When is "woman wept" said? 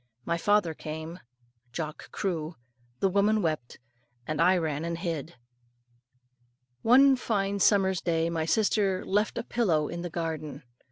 3.09-3.77